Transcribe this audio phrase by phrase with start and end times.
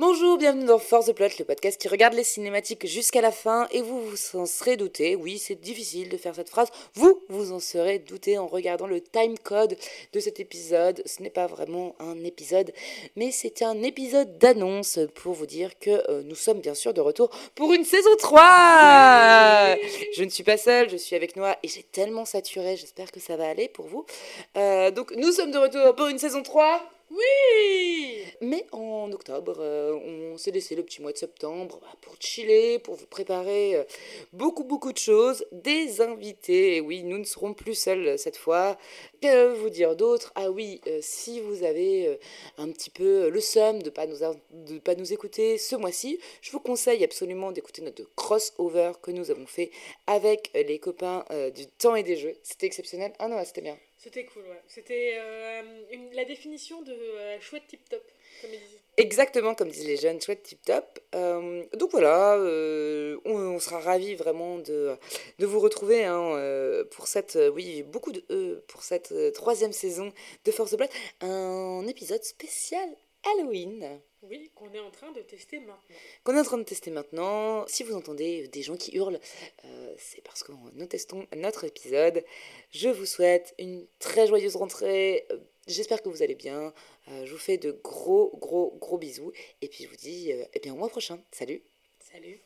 [0.00, 3.68] Bonjour, bienvenue dans Force the Plot, le podcast qui regarde les cinématiques jusqu'à la fin
[3.70, 5.14] et vous vous en serez douté.
[5.14, 6.70] Oui, c'est difficile de faire cette phrase.
[6.94, 9.76] Vous vous en serez douté en regardant le time code
[10.14, 11.02] de cet épisode.
[11.04, 12.72] Ce n'est pas vraiment un épisode,
[13.14, 17.02] mais c'est un épisode d'annonce pour vous dire que euh, nous sommes bien sûr de
[17.02, 19.76] retour pour une saison 3.
[20.16, 22.78] Je ne suis pas seule, je suis avec Noah et j'ai tellement saturé.
[22.78, 24.06] J'espère que ça va aller pour vous.
[24.56, 26.90] Euh, donc nous sommes de retour pour une saison 3.
[27.10, 28.79] Oui Mais en
[29.28, 29.92] euh,
[30.32, 33.84] on s'est laissé le petit mois de septembre bah, pour chiller, pour vous préparer euh,
[34.32, 35.44] beaucoup, beaucoup de choses.
[35.52, 38.78] Des invités, oui, nous ne serons plus seuls euh, cette fois.
[39.20, 40.32] Que vous dire d'autre?
[40.34, 42.18] Ah oui, si vous avez
[42.56, 46.50] un petit peu le seum de ne pas, nous pas nous écouter ce mois-ci, je
[46.52, 49.70] vous conseille absolument d'écouter notre crossover que nous avons fait
[50.06, 52.34] avec les copains du temps et des jeux.
[52.42, 53.12] C'était exceptionnel.
[53.18, 53.76] Ah non, c'était bien.
[53.98, 54.44] C'était cool.
[54.68, 55.18] C'était
[56.14, 56.96] la définition de
[57.40, 58.02] chouette tip-top.
[59.00, 60.98] Exactement, comme disent les jeunes, chouette tip top.
[61.14, 64.94] Euh, donc voilà, euh, on, on sera ravis vraiment de,
[65.38, 70.12] de vous retrouver hein, euh, pour cette, oui, beaucoup de E, pour cette troisième saison
[70.44, 70.90] de Force Blood,
[71.22, 72.88] un épisode spécial
[73.24, 75.78] Halloween Oui, qu'on est en train de tester maintenant.
[76.24, 77.66] qu'on est en train de tester maintenant.
[77.68, 79.20] Si vous entendez des gens qui hurlent,
[79.64, 82.24] euh, c'est parce que nous testons notre épisode.
[82.70, 85.26] Je vous souhaite une très joyeuse rentrée.
[85.70, 86.72] J'espère que vous allez bien.
[87.08, 89.32] Euh, je vous fais de gros, gros, gros bisous.
[89.62, 91.20] Et puis je vous dis euh, eh bien, au mois prochain.
[91.30, 91.62] Salut
[92.00, 92.40] Salut